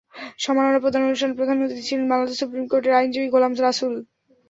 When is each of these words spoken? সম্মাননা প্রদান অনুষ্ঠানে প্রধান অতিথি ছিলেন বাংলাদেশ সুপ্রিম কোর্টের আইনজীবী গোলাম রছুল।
সম্মাননা 0.39 0.79
প্রদান 0.79 1.01
অনুষ্ঠানে 1.03 1.37
প্রধান 1.39 1.57
অতিথি 1.59 1.83
ছিলেন 1.89 2.05
বাংলাদেশ 2.11 2.35
সুপ্রিম 2.39 2.65
কোর্টের 2.67 2.97
আইনজীবী 2.99 3.27
গোলাম 3.33 3.51
রছুল। 3.59 3.93